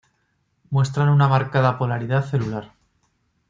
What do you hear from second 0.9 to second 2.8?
una marcada polaridad celular.